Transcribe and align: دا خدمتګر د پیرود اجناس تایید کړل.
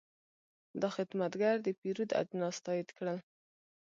دا 0.81 0.89
خدمتګر 0.95 1.55
د 1.61 1.67
پیرود 1.79 2.09
اجناس 2.21 2.55
تایید 2.65 2.89
کړل. 2.97 3.17